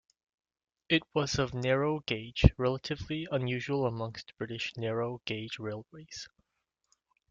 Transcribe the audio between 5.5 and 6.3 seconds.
railways.